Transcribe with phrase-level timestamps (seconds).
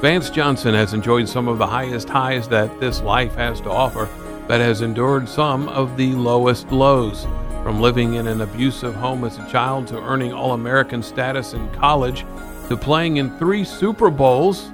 [0.00, 4.08] Vance Johnson has enjoyed some of the highest highs that this life has to offer,
[4.48, 7.26] but has endured some of the lowest lows.
[7.62, 11.70] From living in an abusive home as a child to earning All American status in
[11.72, 12.24] college
[12.70, 14.70] to playing in three Super Bowls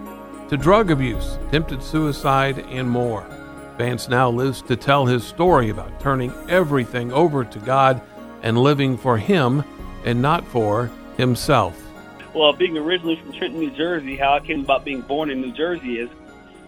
[0.49, 3.27] to drug abuse, attempted suicide, and more.
[3.79, 8.01] Vance now lives to tell his story about turning everything over to God
[8.43, 9.65] and living for Him
[10.05, 11.86] and not for himself.
[12.37, 15.55] Well, being originally from Trenton, New Jersey, how I came about being born in New
[15.55, 16.11] Jersey is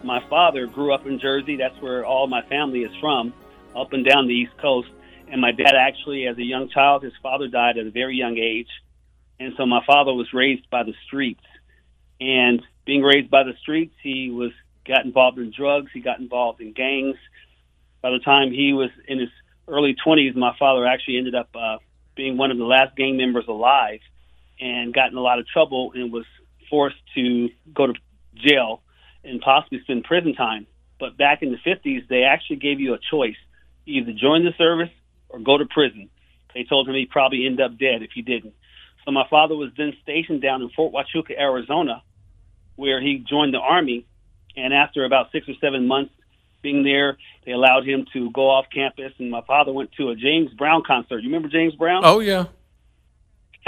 [0.03, 1.57] my father grew up in Jersey.
[1.57, 3.35] That's where all my family is from,
[3.77, 4.89] up and down the East Coast.
[5.31, 8.39] And my dad actually, as a young child, his father died at a very young
[8.39, 8.71] age.
[9.39, 11.45] And so my father was raised by the streets.
[12.19, 14.53] And being raised by the streets, he was
[14.87, 15.91] got involved in drugs.
[15.93, 17.17] He got involved in gangs.
[18.01, 19.29] By the time he was in his
[19.69, 21.77] early 20s, my father actually ended up uh,
[22.15, 24.01] being one of the last gang members alive
[24.61, 26.27] and got in a lot of trouble and was
[26.69, 27.95] forced to go to
[28.35, 28.83] jail
[29.25, 30.67] and possibly spend prison time.
[30.99, 33.37] But back in the 50s, they actually gave you a choice
[33.87, 34.91] either join the service
[35.29, 36.11] or go to prison.
[36.55, 38.55] They told him he'd probably end up dead if he didn't.
[39.05, 42.03] So my father was then stationed down in Fort Huachuca, Arizona,
[42.77, 44.07] where he joined the Army.
[44.57, 46.13] And after about six or seven months
[46.63, 47.17] being there,
[47.47, 49.13] they allowed him to go off campus.
[49.19, 51.21] And my father went to a James Brown concert.
[51.21, 52.03] You remember James Brown?
[52.05, 52.47] Oh, yeah.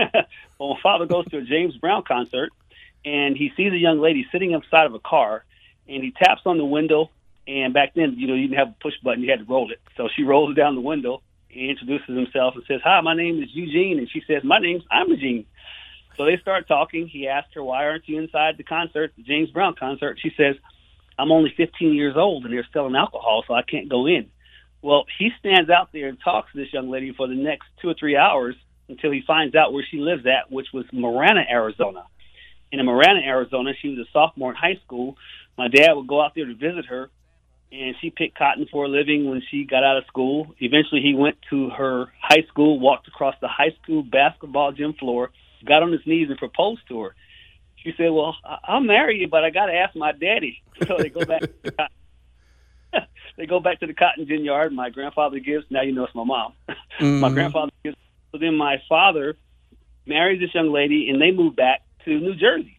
[0.59, 2.51] well, my father goes to a James Brown concert,
[3.05, 5.45] and he sees a young lady sitting inside of a car,
[5.89, 7.11] and he taps on the window.
[7.47, 9.70] And back then, you know, you didn't have a push button; you had to roll
[9.70, 9.81] it.
[9.97, 11.23] So she rolls down the window.
[11.48, 14.84] He introduces himself and says, "Hi, my name is Eugene," and she says, "My name's
[14.91, 15.47] I'm Eugene."
[16.17, 17.09] So they start talking.
[17.09, 20.57] He asks her, "Why aren't you inside the concert, the James Brown concert?" She says,
[21.19, 24.31] "I'm only 15 years old, and they're selling alcohol, so I can't go in."
[24.83, 27.89] Well, he stands out there and talks to this young lady for the next two
[27.91, 28.55] or three hours
[28.91, 32.05] until he finds out where she lives at, which was Marana, Arizona.
[32.72, 35.16] And in Marana, Arizona, she was a sophomore in high school.
[35.56, 37.11] My dad would go out there to visit her,
[37.72, 40.55] and she picked cotton for a living when she got out of school.
[40.58, 45.30] Eventually, he went to her high school, walked across the high school basketball gym floor,
[45.64, 47.14] got on his knees, and proposed to her.
[47.77, 51.11] She said, "Well, I'll marry you, but I got to ask my daddy." So they
[51.11, 51.42] go back.
[53.36, 54.73] they go back to the cotton gin yard.
[54.73, 55.67] My grandfather gives.
[55.70, 56.52] Now you know it's my mom.
[57.00, 57.20] Mm-hmm.
[57.20, 57.96] my grandfather gives
[58.33, 59.36] so then my father
[60.07, 62.79] marries this young lady, and they moved back to New Jersey.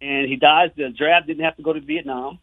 [0.00, 0.70] And he dies.
[0.76, 2.38] The draft didn't have to go to Vietnam,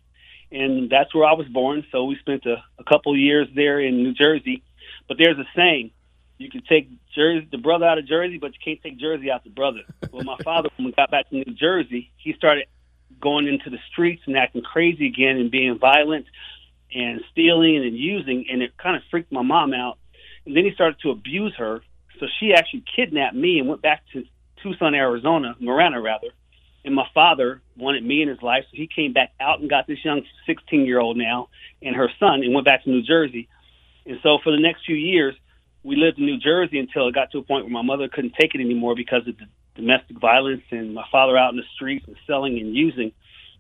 [0.52, 1.86] and that's where I was born.
[1.92, 4.64] So we spent a, a couple years there in New Jersey.
[5.08, 5.92] But there's a saying:
[6.38, 9.44] you can take Jersey, the brother out of Jersey, but you can't take Jersey out
[9.44, 9.82] the brother.
[10.12, 12.68] Well, my father, when we got back to New Jersey, he started
[13.20, 16.26] going into the streets and acting crazy again and being violent
[16.94, 19.98] and stealing and using, and it kind of freaked my mom out.
[20.46, 21.82] And then he started to abuse her
[22.20, 24.24] so she actually kidnapped me and went back to
[24.62, 26.28] Tucson, Arizona, Marana rather.
[26.86, 29.88] And my father wanted me in his life, so he came back out and got
[29.88, 31.50] this young 16 year old now
[31.82, 33.50] and her son and went back to New Jersey.
[34.06, 35.36] And so for the next few years,
[35.84, 38.36] we lived in New Jersey until it got to a point where my mother couldn't
[38.40, 39.46] take it anymore because of the
[39.76, 43.12] domestic violence and my father out in the streets and selling and using.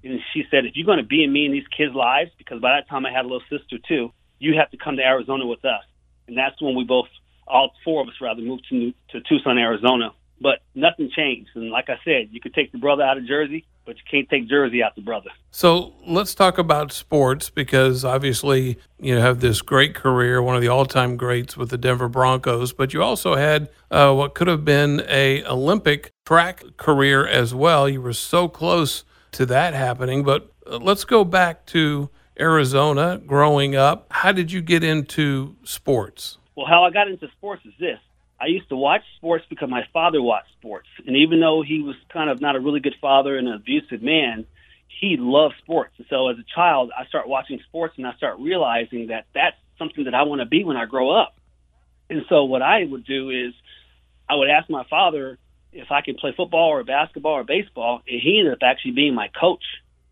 [0.03, 2.61] And she said, if you're going to be in me and these kids' lives, because
[2.61, 5.45] by that time I had a little sister too, you have to come to Arizona
[5.45, 5.83] with us.
[6.27, 7.07] And that's when we both
[7.47, 10.11] all four of us rather moved to to Tucson, Arizona.
[10.39, 13.65] But nothing changed, and like I said, you could take the brother out of Jersey,
[13.85, 15.31] but you can't take Jersey out the brother.
[15.49, 20.67] So let's talk about sports because obviously you have this great career, one of the
[20.67, 25.03] all-time greats with the Denver Broncos, but you also had uh, what could have been
[25.07, 27.89] a Olympic track career as well.
[27.89, 33.75] You were so close to that happening, but uh, let's go back to Arizona growing
[33.75, 34.05] up.
[34.11, 36.37] How did you get into sports?
[36.57, 37.99] Well, how I got into sports is this.
[38.41, 40.87] I used to watch sports because my father watched sports.
[41.05, 44.01] And even though he was kind of not a really good father and an abusive
[44.01, 44.43] man,
[44.87, 45.93] he loved sports.
[45.99, 49.55] And so as a child, I start watching sports and I start realizing that that's
[49.77, 51.37] something that I want to be when I grow up.
[52.09, 53.53] And so what I would do is
[54.27, 55.37] I would ask my father
[55.71, 59.13] if I could play football or basketball or baseball, and he ended up actually being
[59.13, 59.63] my coach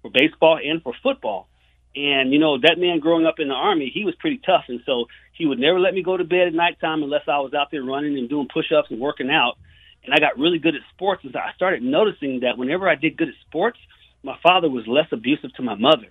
[0.04, 1.48] for baseball and for football.
[1.96, 4.82] And you know that man growing up in the army, he was pretty tough, and
[4.86, 7.72] so he would never let me go to bed at nighttime unless I was out
[7.72, 9.58] there running and doing push-ups and working out.
[10.04, 12.96] And I got really good at sports, and so I started noticing that whenever I
[12.96, 13.80] did good at sports,
[14.24, 16.10] my father was less abusive to my mother.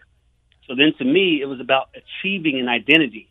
[0.66, 3.28] So then, to me, it was about achieving an identity,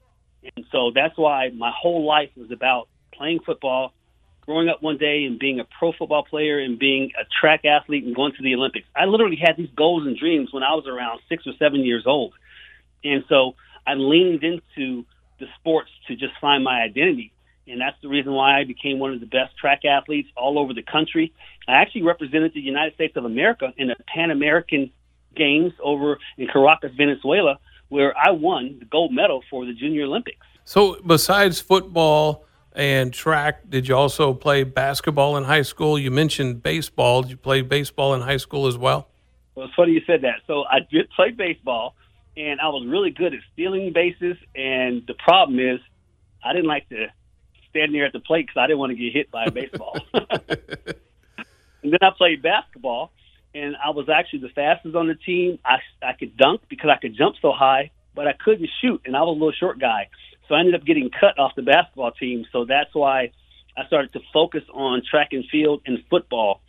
[0.55, 3.93] and so that's why my whole life was about playing football,
[4.41, 8.03] growing up one day and being a pro football player and being a track athlete
[8.05, 8.85] and going to the Olympics.
[8.95, 12.03] I literally had these goals and dreams when I was around six or seven years
[12.05, 12.33] old.
[13.03, 13.55] And so
[13.85, 15.05] I leaned into
[15.39, 17.33] the sports to just find my identity.
[17.67, 20.73] And that's the reason why I became one of the best track athletes all over
[20.73, 21.33] the country.
[21.67, 24.91] I actually represented the United States of America in the Pan American
[25.35, 27.57] games over in Caracas, Venezuela,
[27.89, 30.45] where I won the gold medal for the Junior Olympics.
[30.65, 35.97] So, besides football and track, did you also play basketball in high school?
[35.97, 37.21] You mentioned baseball.
[37.21, 39.09] Did you play baseball in high school as well?
[39.55, 40.41] Well, it's funny you said that.
[40.47, 41.95] So, I did play baseball,
[42.35, 44.37] and I was really good at stealing bases.
[44.55, 45.79] And the problem is,
[46.43, 47.07] I didn't like to
[47.69, 49.97] stand there at the plate because I didn't want to get hit by a baseball.
[50.13, 53.11] and then I played basketball,
[53.53, 55.59] and I was actually the fastest on the team.
[55.65, 59.15] I I could dunk because I could jump so high, but I couldn't shoot, and
[59.15, 60.09] I was a little short guy.
[60.47, 62.45] So I ended up getting cut off the basketball team.
[62.51, 63.31] So that's why
[63.77, 66.61] I started to focus on track and field and football.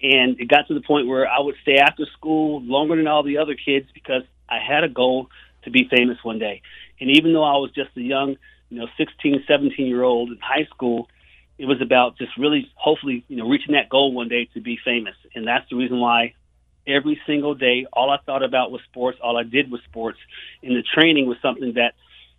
[0.00, 3.22] And it got to the point where I would stay after school longer than all
[3.22, 5.28] the other kids because I had a goal
[5.64, 6.62] to be famous one day.
[7.00, 8.36] And even though I was just a young,
[8.70, 11.08] you know, 16, 17 year old in high school,
[11.58, 14.78] it was about just really, hopefully, you know, reaching that goal one day to be
[14.84, 15.14] famous.
[15.34, 16.34] And that's the reason why
[16.86, 19.18] every single day, all I thought about was sports.
[19.22, 20.18] All I did was sports.
[20.62, 21.94] And the training was something that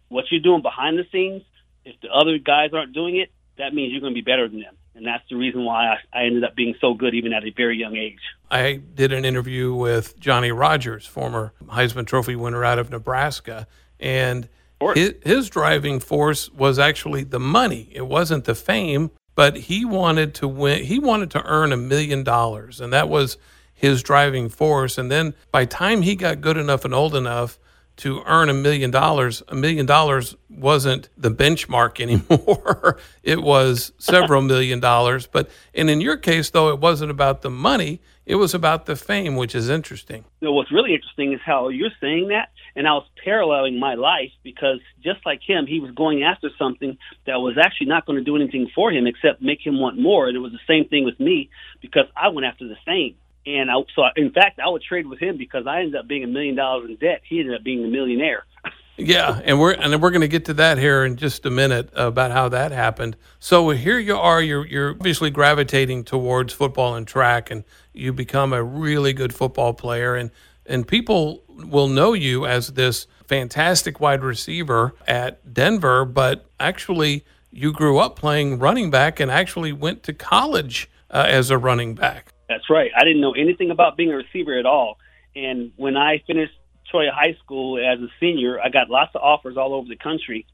[0.09, 1.43] what you're doing behind the scenes,
[1.83, 4.61] if the other guys aren't doing it, that means you're going to be better than
[4.61, 4.76] them.
[4.97, 7.51] And that's the reason why I, I ended up being so good even at a
[7.51, 8.19] very young age.
[8.49, 13.67] I did an interview with Johnny Rodgers, former Heisman Trophy winner out of Nebraska.
[13.99, 14.49] And
[14.95, 17.89] his, his driving force was actually the money.
[17.91, 20.83] It wasn't the fame, but he wanted to win.
[20.83, 23.37] He wanted to earn a million dollars, and that was
[23.71, 24.97] his driving force.
[24.97, 27.59] And then by time he got good enough and old enough
[27.97, 32.97] to earn a million dollars, a million dollars wasn't the benchmark anymore.
[33.23, 35.27] it was several million dollars.
[35.27, 38.95] But and in your case, though, it wasn't about the money; it was about the
[38.95, 40.25] fame, which is interesting.
[40.41, 43.95] You know, what's really interesting is how you're saying that, and I was paralleling my
[43.95, 48.17] life because just like him, he was going after something that was actually not going
[48.17, 50.27] to do anything for him except make him want more.
[50.27, 51.49] And it was the same thing with me
[51.81, 53.15] because I went after the fame.
[53.47, 56.25] And I, so, in fact, I would trade with him because I ended up being
[56.25, 57.21] a million dollars in debt.
[57.23, 58.43] He ended up being a millionaire.
[58.97, 61.89] yeah, and we're and we're going to get to that here in just a minute
[61.93, 63.15] about how that happened.
[63.39, 64.41] So here you are.
[64.41, 67.63] You're you're obviously gravitating towards football and track, and
[67.93, 70.29] you become a really good football player, and
[70.65, 77.71] and people will know you as this fantastic wide receiver at Denver, but actually you
[77.71, 82.33] grew up playing running back and actually went to college uh, as a running back.
[82.49, 82.91] That's right.
[82.95, 84.97] I didn't know anything about being a receiver at all.
[85.35, 86.53] And when I finished
[86.91, 90.45] Cholla High School as a senior, I got lots of offers all over the country.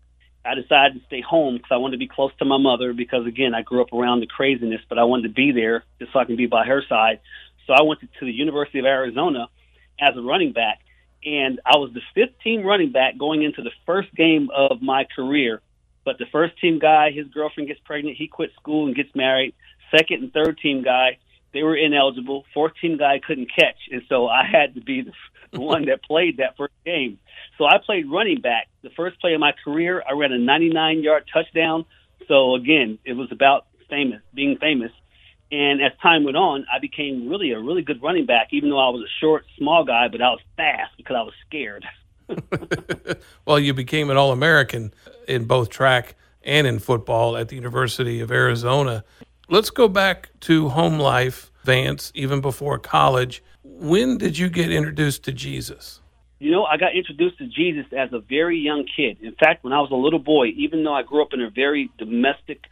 [0.45, 3.25] I decided to stay home because I wanted to be close to my mother because,
[3.25, 6.19] again, I grew up around the craziness, but I wanted to be there just so
[6.19, 7.21] I can be by her side.
[7.65, 9.47] So I went to, the University of Arizona
[10.01, 10.79] as a running back,
[11.23, 15.05] and I was the fifth team running back going into the first game of my
[15.15, 15.61] career.
[16.03, 19.53] But the first team guy, his girlfriend gets pregnant, he quits school and gets married.
[19.97, 21.19] Second and third team guy,
[21.53, 22.45] they were ineligible.
[22.53, 25.11] Fourth team guy couldn't catch, and so I had to be the,
[25.51, 27.19] the one that played that first game.
[27.57, 28.67] So I played running back.
[28.81, 31.85] The first play of my career, I ran a 99 yard touchdown.
[32.27, 34.91] So again, it was about famous, being famous.
[35.51, 38.79] And as time went on, I became really a really good running back, even though
[38.79, 41.85] I was a short, small guy, but I was fast because I was scared.
[43.45, 44.93] well, you became an All American
[45.27, 49.03] in both track and in football at the University of Arizona.
[49.53, 53.43] Let's go back to home life, Vance, even before college.
[53.63, 56.01] When did you get introduced to Jesus?
[56.39, 59.19] You know, I got introduced to Jesus as a very young kid.
[59.21, 61.51] In fact, when I was a little boy, even though I grew up in a
[61.51, 62.63] very domestic,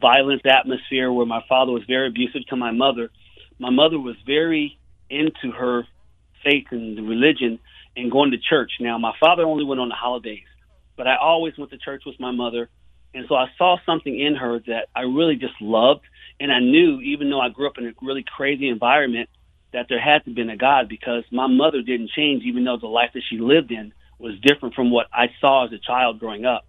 [0.00, 3.10] violent atmosphere where my father was very abusive to my mother,
[3.58, 5.82] my mother was very into her
[6.44, 7.58] faith and the religion
[7.96, 8.70] and going to church.
[8.78, 10.46] Now, my father only went on the holidays,
[10.96, 12.70] but I always went to church with my mother.
[13.14, 16.02] And so I saw something in her that I really just loved.
[16.38, 19.28] And I knew, even though I grew up in a really crazy environment,
[19.72, 22.86] that there had to been a God because my mother didn't change, even though the
[22.86, 26.44] life that she lived in was different from what I saw as a child growing
[26.44, 26.66] up.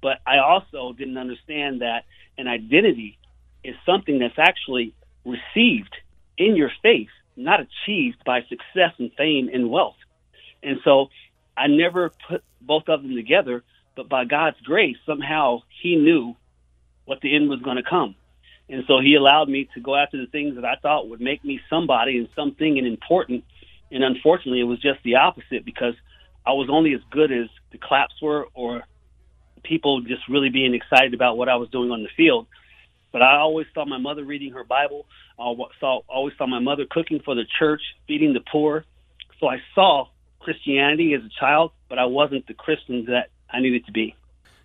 [0.00, 2.04] But I also didn't understand that
[2.36, 3.18] an identity
[3.62, 5.94] is something that's actually received
[6.36, 9.96] in your faith, not achieved by success and fame and wealth.
[10.62, 11.08] And so
[11.56, 13.62] I never put both of them together,
[13.96, 16.36] but by God's grace, somehow He knew
[17.04, 18.14] what the end was going to come.
[18.68, 21.44] And so he allowed me to go after the things that I thought would make
[21.44, 23.44] me somebody and something and important.
[23.90, 25.94] And unfortunately, it was just the opposite because
[26.46, 28.82] I was only as good as the claps were or
[29.62, 32.46] people just really being excited about what I was doing on the field.
[33.12, 35.06] But I always saw my mother reading her Bible.
[35.38, 38.86] I saw, always saw my mother cooking for the church, feeding the poor.
[39.38, 40.06] So I saw
[40.40, 44.14] Christianity as a child, but I wasn't the Christian that I needed to be.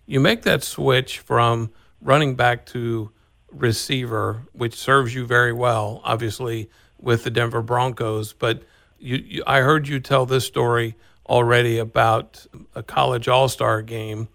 [0.06, 3.10] You make that switch from running back to
[3.50, 8.32] receiver, which serves you very well, obviously, with the Denver Broncos.
[8.32, 8.62] But
[8.98, 10.96] You, you, I heard you tell this story
[11.28, 14.28] already about a college all star game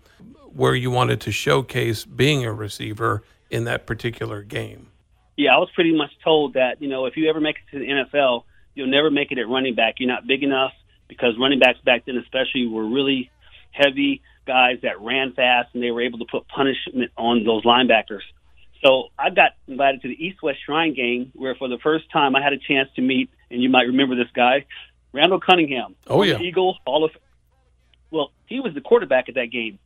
[0.53, 4.87] where you wanted to showcase being a receiver in that particular game.
[5.35, 7.79] Yeah, I was pretty much told that, you know, if you ever make it to
[7.79, 8.43] the NFL,
[8.75, 9.95] you'll never make it at running back.
[9.97, 10.71] You're not big enough
[11.07, 13.31] because running backs back then, especially, were really
[13.71, 18.21] heavy guys that ran fast and they were able to put punishment on those linebackers.
[18.83, 22.35] So I got invited to the East West Shrine game where for the first time
[22.35, 24.65] I had a chance to meet, and you might remember this guy,
[25.13, 25.95] Randall Cunningham.
[26.07, 26.39] Oh, yeah.
[26.39, 27.11] Eagle, Hall of
[28.11, 29.79] Well, he was the quarterback at that game.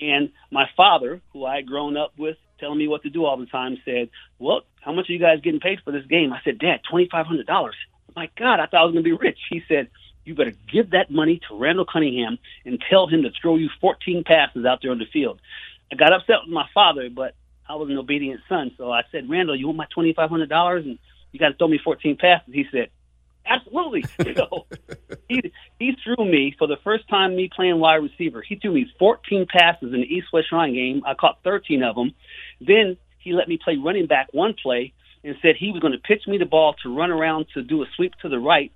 [0.00, 3.36] And my father, who I had grown up with, telling me what to do all
[3.36, 6.32] the time, said, Well, how much are you guys getting paid for this game?
[6.32, 7.70] I said, Dad, $2,500.
[8.16, 9.38] My God, I thought I was going to be rich.
[9.50, 9.88] He said,
[10.30, 14.22] You better give that money to Randall Cunningham and tell him to throw you 14
[14.22, 15.40] passes out there on the field.
[15.90, 17.34] I got upset with my father, but
[17.68, 18.70] I was an obedient son.
[18.78, 21.00] So I said, Randall, you want my $2,500 and
[21.32, 22.54] you got to throw me 14 passes?
[22.54, 22.90] He said,
[23.44, 24.04] Absolutely.
[24.36, 24.66] so
[25.28, 28.40] he he threw me for the first time me playing wide receiver.
[28.40, 31.02] He threw me 14 passes in the East West Shrine game.
[31.04, 32.12] I caught 13 of them.
[32.60, 34.92] Then he let me play running back one play
[35.24, 37.82] and said he was going to pitch me the ball to run around to do
[37.82, 38.70] a sweep to the right.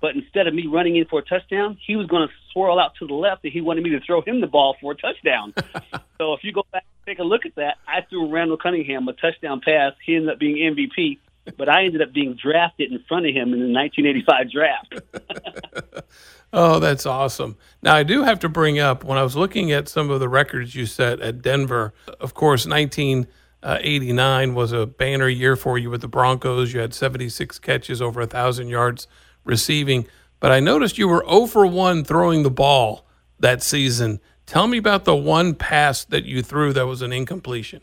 [0.00, 2.94] But instead of me running in for a touchdown, he was going to swirl out
[2.98, 5.54] to the left and he wanted me to throw him the ball for a touchdown.
[6.18, 9.08] so if you go back and take a look at that, I threw Randall Cunningham
[9.08, 9.94] a touchdown pass.
[10.04, 11.18] He ended up being MVP
[11.56, 16.04] but I ended up being drafted in front of him in the 1985 draft.
[16.52, 17.56] oh, that's awesome.
[17.82, 20.28] Now, I do have to bring up when I was looking at some of the
[20.28, 26.00] records you set at Denver, of course, 1989 was a banner year for you with
[26.00, 26.72] the Broncos.
[26.72, 29.06] You had 76 catches, over a 1,000 yards
[29.44, 30.06] receiving.
[30.40, 33.06] But I noticed you were 0 for 1 throwing the ball
[33.38, 34.20] that season.
[34.46, 37.80] Tell me about the one pass that you threw that was an incompletion.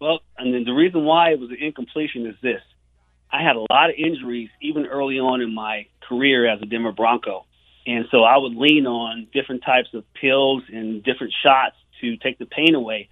[0.00, 2.62] Well, and then the reason why it was an incompletion is this.
[3.32, 6.92] I had a lot of injuries even early on in my career as a Denver
[6.92, 7.44] Bronco.
[7.86, 12.38] And so I would lean on different types of pills and different shots to take
[12.38, 13.08] the pain away.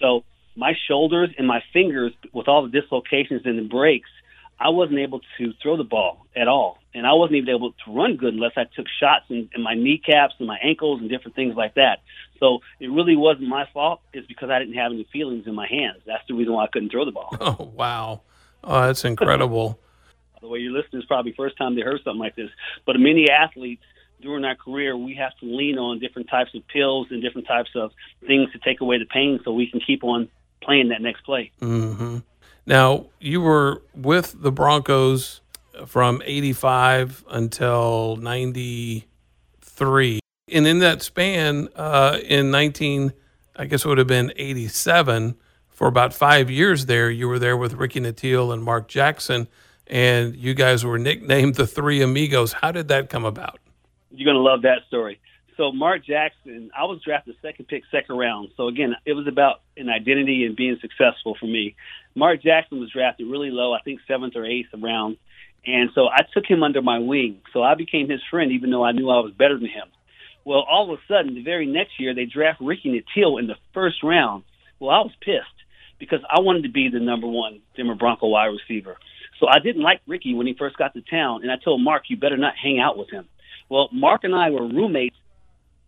[0.00, 0.24] So
[0.56, 4.10] my shoulders and my fingers, with all the dislocations and the breaks,
[4.58, 6.78] I wasn't able to throw the ball at all.
[6.92, 9.74] And I wasn't even able to run good unless I took shots in, in my
[9.74, 12.00] kneecaps and my ankles and different things like that.
[12.40, 14.00] So it really wasn't my fault.
[14.12, 16.02] It's because I didn't have any feelings in my hands.
[16.04, 17.30] That's the reason why I couldn't throw the ball.
[17.40, 18.22] Oh, wow.
[18.64, 19.78] Oh, that's incredible.
[20.40, 22.50] the way you're listening is probably first time they heard something like this.
[22.86, 23.82] But many athletes
[24.20, 27.70] during our career, we have to lean on different types of pills and different types
[27.74, 27.92] of
[28.26, 30.28] things to take away the pain so we can keep on
[30.62, 31.52] playing that next play.
[31.60, 32.18] Mm-hmm.
[32.66, 35.40] Now, you were with the Broncos
[35.86, 40.20] from 85 until 93.
[40.52, 43.12] And in that span, uh, in 19,
[43.56, 45.36] I guess it would have been 87,
[45.80, 47.08] for about five years there.
[47.08, 49.48] You were there with Ricky Nattiel and Mark Jackson,
[49.86, 52.52] and you guys were nicknamed the Three Amigos.
[52.52, 53.58] How did that come about?
[54.10, 55.18] You're going to love that story.
[55.56, 58.50] So Mark Jackson, I was drafted second pick, second round.
[58.58, 61.76] So again, it was about an identity and being successful for me.
[62.14, 65.16] Mark Jackson was drafted really low, I think seventh or eighth round.
[65.66, 67.40] And so I took him under my wing.
[67.52, 69.88] So I became his friend, even though I knew I was better than him.
[70.44, 73.56] Well, all of a sudden, the very next year, they draft Ricky Nattiel in the
[73.74, 74.44] first round.
[74.78, 75.44] Well, I was pissed
[75.98, 78.96] because I wanted to be the number one Denver Bronco wide receiver.
[79.38, 82.04] So I didn't like Ricky when he first got to town, and I told Mark,
[82.08, 83.26] you better not hang out with him.
[83.68, 85.16] Well, Mark and I were roommates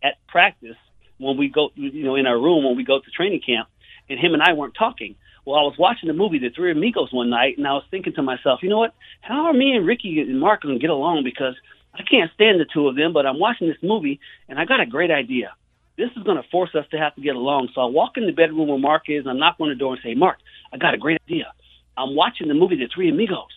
[0.02, 0.76] at practice
[1.19, 3.69] when we go, you know, in our room when we go to training camp,
[4.09, 5.17] and him and I weren't talking.
[5.44, 8.12] Well, I was watching the movie The Three Amigos one night, and I was thinking
[8.14, 8.94] to myself, you know what?
[9.22, 11.25] How are me and Ricky and Mark going to get along?
[11.25, 11.54] Because
[11.94, 14.80] I can't stand the two of them, but I'm watching this movie, and I got
[14.80, 15.54] a great idea
[15.96, 17.68] this is going to force us to have to get along.
[17.75, 19.92] So I walk in the bedroom where Mark is, and I knock on the door
[19.92, 20.38] and say, Mark,
[20.72, 21.52] I got a great idea.
[21.96, 23.50] I'm watching the movie The Three Amigos.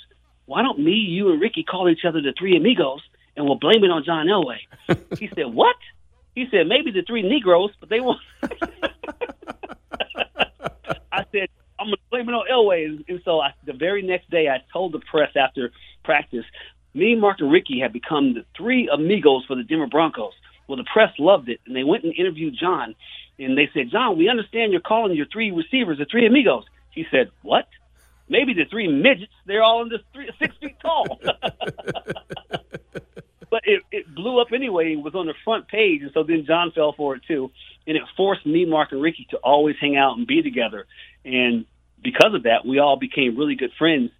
[0.46, 3.02] Why don't me, you, and Ricky call each other the Three Amigos,
[3.36, 4.60] and we'll blame it on John Elway?
[5.20, 5.76] he said, What?
[6.36, 8.20] He said, Maybe the Three Negroes, but they won't.
[11.12, 11.48] I said,
[11.80, 13.04] I'm going to blame it on Elway.
[13.08, 15.72] And so I, the very next day, I told the press after
[16.04, 16.46] practice,
[16.94, 20.34] me, Mark, and Ricky had become the three amigos for the Denver Broncos.
[20.68, 22.96] Well, the press loved it, and they went and interviewed John,
[23.38, 27.06] and they said, "John, we understand you're calling your three receivers the three amigos." He
[27.12, 27.68] said, "What?
[28.30, 29.34] Maybe the three midgets.
[29.46, 31.20] They're all in the three, six feet tall."
[33.52, 34.94] but it, it blew up anyway.
[34.94, 37.52] It was on the front page, and so then John fell for it too,
[37.86, 40.88] and it forced me, Mark, and Ricky to always hang out and be together.
[41.24, 41.66] And
[42.06, 44.12] because of that, we all became really good friends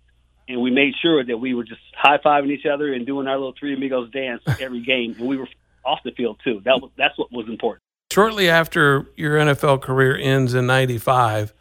[0.48, 3.36] and we made sure that we were just high fiving each other and doing our
[3.36, 5.48] little three amigos dance every game, and we were
[5.84, 6.62] off the field too.
[6.66, 7.82] That was, that's what was important.
[8.12, 11.54] Shortly after your NFL career ends in '95,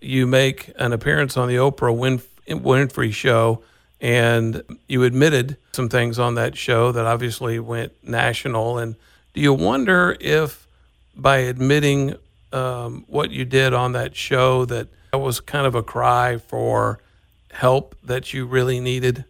[0.00, 3.62] you make an appearance on the Oprah Winf- Winfrey Show,
[4.00, 8.78] And you admitted some things on that show that obviously went national.
[8.78, 8.96] And
[9.34, 10.66] do you wonder if
[11.14, 12.14] by admitting
[12.52, 17.00] um, what you did on that show that that was kind of a cry for
[17.50, 19.24] help that you really needed?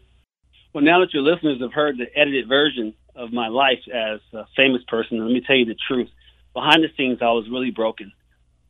[0.72, 4.44] Well, now that your listeners have heard the edited version of my life as a
[4.56, 6.08] famous person, let me tell you the truth.
[6.54, 8.12] Behind the scenes, I was really broken.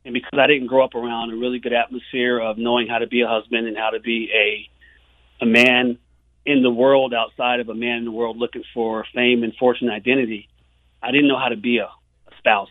[0.05, 3.07] And because I didn't grow up around a really good atmosphere of knowing how to
[3.07, 4.71] be a husband and how to be a
[5.43, 5.99] a man
[6.45, 9.89] in the world outside of a man in the world looking for fame and fortune
[9.89, 10.49] and identity,
[11.03, 12.71] I didn't know how to be a, a spouse.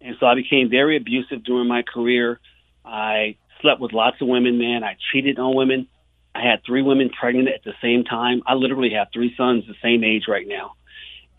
[0.00, 2.40] And so I became very abusive during my career.
[2.84, 4.84] I slept with lots of women, man.
[4.84, 5.88] I cheated on women.
[6.34, 8.42] I had three women pregnant at the same time.
[8.46, 10.74] I literally have three sons the same age right now.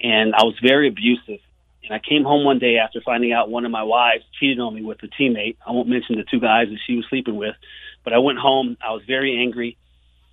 [0.01, 1.39] And I was very abusive.
[1.84, 4.74] And I came home one day after finding out one of my wives cheated on
[4.74, 5.58] me with a teammate.
[5.65, 7.56] I won't mention the two guys that she was sleeping with,
[8.03, 8.77] but I went home.
[8.82, 9.77] I was very angry.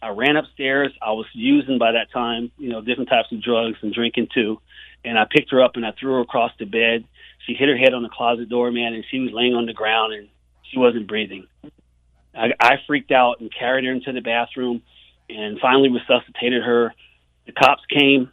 [0.03, 0.93] I ran upstairs.
[1.03, 4.61] I was using by that time, you know, different types of drugs and drinking too.
[5.05, 7.05] And I picked her up and I threw her across the bed.
[7.47, 9.73] She hit her head on the closet door, man, and she was laying on the
[9.73, 10.29] ground and
[10.71, 11.47] she wasn't breathing.
[12.35, 14.83] I, I freaked out and carried her into the bathroom
[15.29, 16.95] and finally resuscitated her.
[17.47, 18.31] The cops came,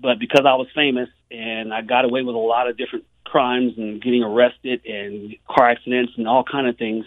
[0.00, 3.74] but because I was famous and I got away with a lot of different crimes
[3.76, 7.04] and getting arrested and car accidents and all kind of things,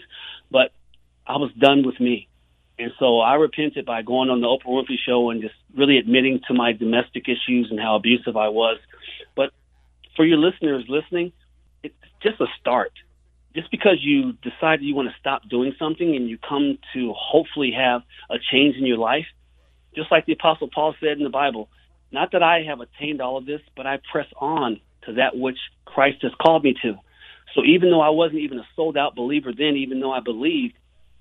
[0.50, 0.72] but
[1.26, 2.28] I was done with me.
[2.78, 6.40] And so I repented by going on the Oprah Winfrey show and just really admitting
[6.48, 8.78] to my domestic issues and how abusive I was.
[9.36, 9.50] But
[10.16, 11.32] for your listeners listening,
[11.82, 12.92] it's just a start
[13.54, 17.72] just because you decide you want to stop doing something and you come to hopefully
[17.76, 19.26] have a change in your life,
[19.94, 21.68] just like the Apostle Paul said in the Bible,
[22.10, 25.58] not that I have attained all of this, but I press on to that which
[25.84, 26.98] Christ has called me to.
[27.54, 30.74] So even though I wasn't even a sold out believer then, even though I believed,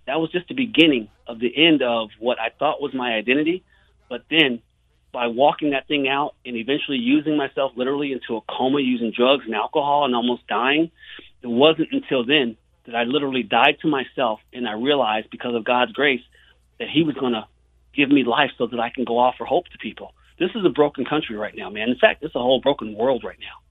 [0.08, 3.64] that was just the beginning of the end of what I thought was my identity.
[4.10, 4.62] But then
[5.12, 9.44] by walking that thing out and eventually using myself literally into a coma using drugs
[9.46, 10.92] and alcohol and almost dying,
[11.42, 15.64] it wasn't until then that I literally died to myself and I realized because of
[15.64, 16.22] God's grace
[16.80, 17.46] that He was going to
[17.94, 20.14] give me life so that I can go offer hope to people.
[20.40, 21.90] This is a broken country right now, man.
[21.90, 23.62] In fact, it's a whole broken world right now.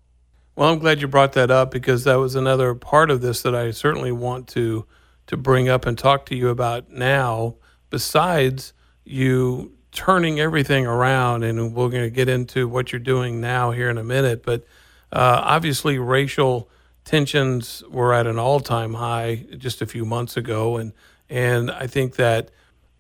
[0.55, 3.55] Well, I'm glad you brought that up because that was another part of this that
[3.55, 4.87] I certainly want to
[5.27, 7.57] to bring up and talk to you about now.
[7.89, 8.73] Besides
[9.05, 13.91] you turning everything around, and we're going to get into what you're doing now here
[13.91, 14.65] in a minute, but
[15.13, 16.69] uh, obviously racial
[17.05, 20.93] tensions were at an all-time high just a few months ago, and
[21.29, 22.51] and I think that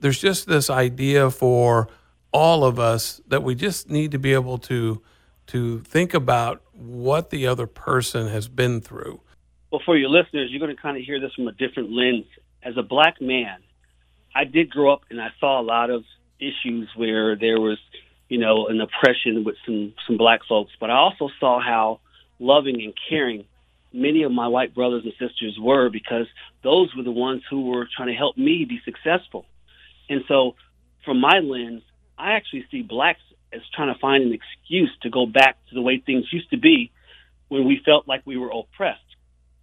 [0.00, 1.88] there's just this idea for
[2.32, 5.02] all of us that we just need to be able to
[5.48, 9.20] to think about what the other person has been through.
[9.72, 12.26] Well, for your listeners, you're going to kind of hear this from a different lens.
[12.62, 13.58] As a black man,
[14.34, 16.04] I did grow up and I saw a lot of
[16.38, 17.78] issues where there was,
[18.28, 22.00] you know, an oppression with some some black folks, but I also saw how
[22.38, 23.44] loving and caring
[23.92, 26.26] many of my white brothers and sisters were because
[26.62, 29.46] those were the ones who were trying to help me be successful.
[30.09, 30.55] And so,
[31.05, 31.83] from my lens,
[32.18, 33.20] I actually see blacks
[33.53, 36.59] as trying to find an excuse to go back to the way things used to
[36.59, 36.92] be
[37.48, 39.00] when we felt like we were oppressed,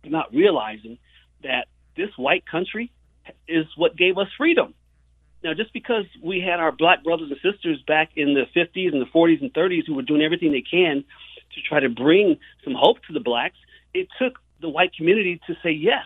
[0.04, 0.98] not realizing
[1.44, 2.92] that this white country
[3.48, 4.74] is what gave us freedom.
[5.44, 9.02] Now, just because we had our black brothers and sisters back in the 50s and
[9.02, 11.04] the 40s and 30s who were doing everything they can
[11.56, 13.58] to try to bring some hope to the blacks,
[13.98, 16.06] it took the white community to say yes.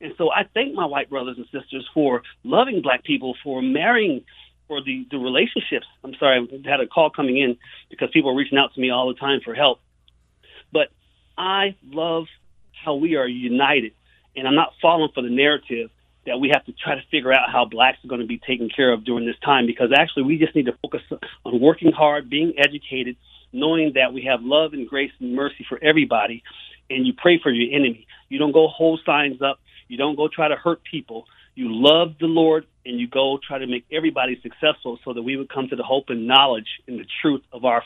[0.00, 4.24] And so I thank my white brothers and sisters for loving black people, for marrying,
[4.68, 5.86] for the, the relationships.
[6.04, 7.56] I'm sorry, I had a call coming in
[7.90, 9.80] because people are reaching out to me all the time for help.
[10.72, 10.88] But
[11.38, 12.26] I love
[12.84, 13.92] how we are united.
[14.34, 15.90] And I'm not falling for the narrative
[16.26, 18.68] that we have to try to figure out how blacks are going to be taken
[18.68, 21.00] care of during this time because actually we just need to focus
[21.44, 23.16] on working hard, being educated,
[23.52, 26.42] knowing that we have love and grace and mercy for everybody,
[26.90, 28.06] and you pray for your enemy.
[28.28, 29.60] You don't go hold signs up.
[29.88, 31.26] You don't go try to hurt people.
[31.54, 35.36] You love the Lord and you go try to make everybody successful so that we
[35.36, 37.82] would come to the hope and knowledge and the truth of our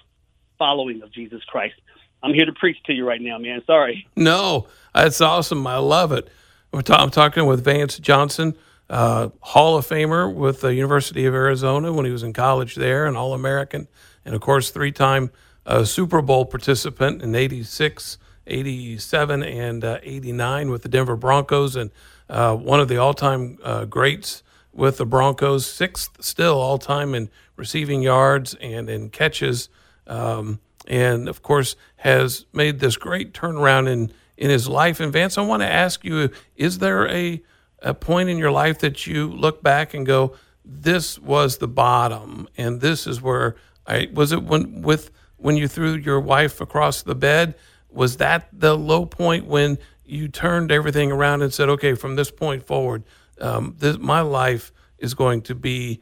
[0.59, 1.75] following of Jesus Christ.
[2.23, 3.63] I'm here to preach to you right now, man.
[3.67, 4.07] Sorry.
[4.17, 5.67] No, that's awesome.
[5.67, 6.29] I love it.
[6.73, 8.55] I'm talking with Vance Johnson,
[8.89, 13.07] uh, Hall of Famer with the University of Arizona when he was in college there,
[13.07, 13.89] an All American,
[14.25, 15.31] and of course, three time
[15.67, 21.90] uh, Super Bowl participant in 86, 87, and uh, 89 with the Denver Broncos, and
[22.29, 27.14] uh, one of the all time uh, greats with the Broncos, sixth still all time
[27.14, 29.68] in receiving yards and in catches.
[30.07, 35.00] Um, and of course, has made this great turnaround in in his life.
[35.00, 37.42] And Vance, I want to ask you: Is there a
[37.83, 42.48] a point in your life that you look back and go, this was the bottom,
[42.57, 47.03] and this is where I was it when with when you threw your wife across
[47.03, 47.55] the bed.
[47.92, 52.31] Was that the low point when you turned everything around and said, "Okay, from this
[52.31, 53.05] point forward,
[53.40, 56.00] um, this, my life is going to be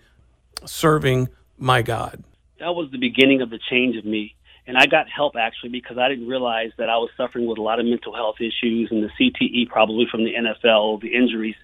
[0.65, 2.25] serving my God"?
[2.59, 4.35] That was the beginning of the change of me.
[4.67, 7.63] And I got help actually because I didn't realize that I was suffering with a
[7.63, 11.57] lot of mental health issues and the CTE probably from the NFL, the injuries.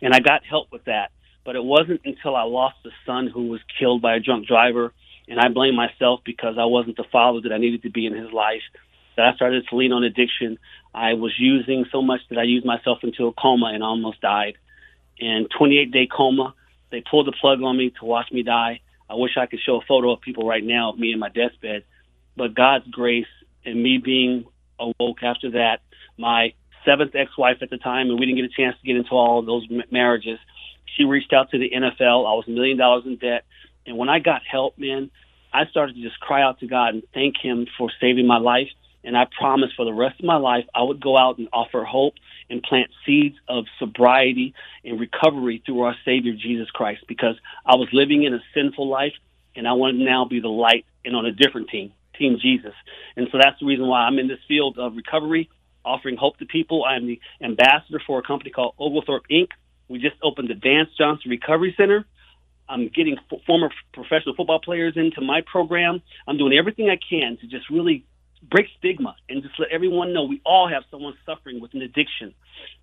[0.00, 1.10] And I got help with that.
[1.44, 4.92] But it wasn't until I lost a son who was killed by a drunk driver
[5.26, 8.14] and I blame myself because I wasn't the father that I needed to be in
[8.14, 8.62] his life
[9.16, 10.58] that I started to lean on addiction.
[10.94, 14.54] I was using so much that I used myself into a coma and almost died.
[15.18, 16.54] In 28 day coma,
[16.90, 18.80] they pulled the plug on me to watch me die.
[19.08, 21.28] I wish I could show a photo of people right now of me in my
[21.28, 21.84] deathbed
[22.36, 23.26] but God's grace
[23.64, 24.44] and me being
[24.78, 25.80] awoke after that,
[26.18, 29.12] my seventh ex-wife at the time, and we didn't get a chance to get into
[29.12, 30.38] all those marriages.
[30.96, 32.26] She reached out to the NFL.
[32.26, 33.44] I was a million dollars in debt,
[33.86, 35.10] and when I got help, man,
[35.52, 38.68] I started to just cry out to God and thank Him for saving my life.
[39.04, 41.84] And I promised for the rest of my life I would go out and offer
[41.84, 42.14] hope
[42.48, 47.36] and plant seeds of sobriety and recovery through our Savior Jesus Christ because
[47.66, 49.12] I was living in a sinful life
[49.54, 51.92] and I wanted to now be the light and on a different team.
[52.18, 52.74] Team Jesus.
[53.16, 55.50] And so that's the reason why I'm in this field of recovery,
[55.84, 56.84] offering hope to people.
[56.84, 59.48] I'm the ambassador for a company called Oglethorpe Inc.
[59.88, 62.06] We just opened the Vance Johnson Recovery Center.
[62.68, 66.00] I'm getting f- former professional football players into my program.
[66.26, 68.04] I'm doing everything I can to just really
[68.50, 72.34] break stigma and just let everyone know we all have someone suffering with an addiction.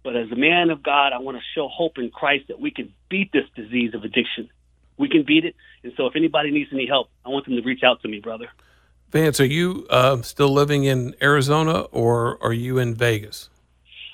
[0.03, 2.71] But as a man of God, I want to show hope in Christ that we
[2.71, 4.49] can beat this disease of addiction.
[4.97, 5.55] We can beat it.
[5.83, 8.19] And so if anybody needs any help, I want them to reach out to me,
[8.19, 8.49] brother.
[9.11, 13.49] Vance, are you uh, still living in Arizona or are you in Vegas?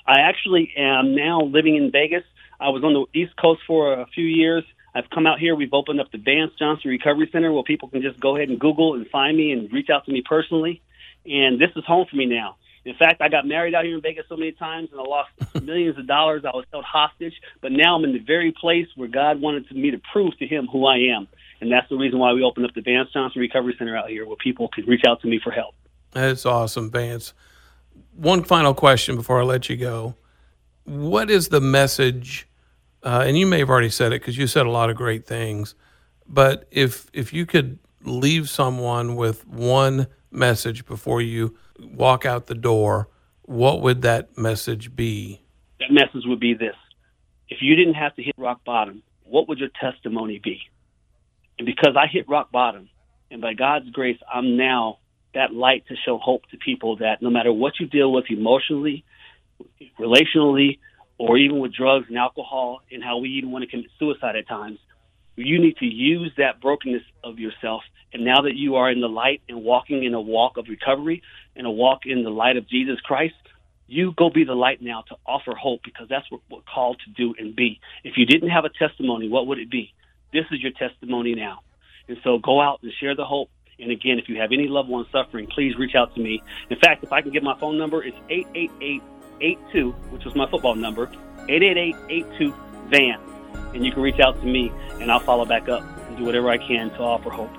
[0.06, 2.24] I actually am now living in Vegas.
[2.58, 4.64] I was on the East Coast for a few years.
[4.94, 5.54] I've come out here.
[5.54, 8.58] We've opened up the Vance Johnson Recovery Center where people can just go ahead and
[8.58, 10.80] Google and find me and reach out to me personally.
[11.26, 12.56] And this is home for me now.
[12.84, 15.30] In fact, I got married out here in Vegas so many times and I lost
[15.62, 16.44] millions of dollars.
[16.44, 17.34] I was held hostage.
[17.60, 20.66] But now I'm in the very place where God wanted me to prove to him
[20.66, 21.28] who I am.
[21.60, 24.26] And that's the reason why we opened up the Vance Johnson Recovery Center out here
[24.26, 25.74] where people could reach out to me for help.
[26.12, 27.34] That's awesome, Vance.
[28.14, 30.14] One final question before I let you go.
[30.84, 32.48] What is the message?
[33.02, 35.26] Uh, and you may have already said it because you said a lot of great
[35.26, 35.74] things.
[36.26, 42.54] But if if you could leave someone with one message before you walk out the
[42.54, 43.08] door,
[43.42, 45.42] what would that message be?
[45.80, 46.76] That message would be this:
[47.48, 50.60] If you didn't have to hit rock bottom, what would your testimony be?
[51.58, 52.88] And because I hit rock bottom,
[53.30, 54.98] and by God's grace, I'm now
[55.34, 59.04] that light to show hope to people that no matter what you deal with emotionally,
[59.98, 60.78] relationally,
[61.18, 64.48] or even with drugs and alcohol, and how we even want to commit suicide at
[64.48, 64.78] times,
[65.42, 67.82] you need to use that brokenness of yourself.
[68.12, 71.22] And now that you are in the light and walking in a walk of recovery
[71.54, 73.34] and a walk in the light of Jesus Christ,
[73.86, 77.10] you go be the light now to offer hope because that's what we're called to
[77.10, 77.80] do and be.
[78.04, 79.92] If you didn't have a testimony, what would it be?
[80.32, 81.60] This is your testimony now.
[82.06, 83.50] And so go out and share the hope.
[83.78, 86.42] And again, if you have any loved one suffering, please reach out to me.
[86.68, 90.74] In fact, if I can get my phone number, it's 888-82, which was my football
[90.74, 91.06] number,
[91.48, 93.37] 888-82-VAN.
[93.74, 96.50] And you can reach out to me, and I'll follow back up and do whatever
[96.50, 97.50] I can to offer hope.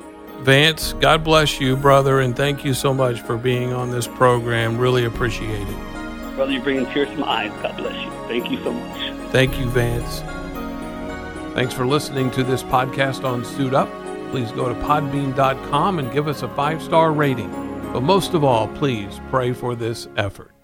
[0.42, 4.78] Vance, God bless you, brother, and thank you so much for being on this program.
[4.78, 6.36] Really appreciate it.
[6.36, 7.52] Brother, you're bringing tears to my eyes.
[7.62, 8.10] God bless you.
[8.28, 9.32] Thank you so much.
[9.32, 10.22] Thank you, Vance.
[11.54, 13.90] Thanks for listening to this podcast on Suit Up.
[14.32, 17.52] Please go to podbean.com and give us a five star rating.
[17.92, 20.59] But most of all, please pray for this effort.